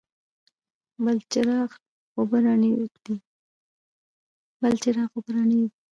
بلچراغ 1.03 1.69
اوبه 2.17 2.37
رڼې 2.45 2.71
دي؟ 5.53 5.65